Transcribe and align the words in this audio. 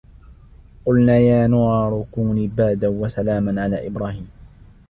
قلنا 0.85 1.17
يا 1.17 1.47
نار 1.47 2.05
كوني 2.11 2.47
بردا 2.47 2.87
وسلاما 2.87 3.61
على 3.63 3.87
إبراهيم 3.87 4.27